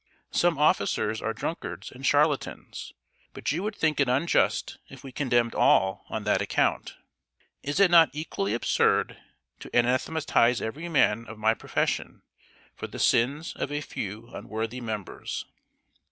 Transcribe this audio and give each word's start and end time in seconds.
Some 0.31 0.57
officers 0.57 1.21
are 1.21 1.31
drunkards 1.31 1.91
and 1.91 2.03
charlatans; 2.03 2.91
but 3.33 3.51
you 3.51 3.61
would 3.61 3.75
think 3.75 3.99
it 3.99 4.09
unjust 4.09 4.79
if 4.89 5.03
we 5.03 5.11
condemned 5.11 5.53
all 5.53 6.07
on 6.09 6.23
that 6.23 6.41
account. 6.41 6.95
Is 7.61 7.79
it 7.79 7.91
not 7.91 8.09
equally 8.11 8.55
absurd 8.55 9.19
to 9.59 9.69
anathematize 9.75 10.59
every 10.59 10.89
man 10.89 11.27
of 11.27 11.37
my 11.37 11.53
profession 11.53 12.23
for 12.75 12.87
the 12.87 12.97
sins 12.97 13.53
of 13.57 13.71
a 13.71 13.79
few 13.81 14.29
unworthy 14.33 14.81
members?" 14.81 15.45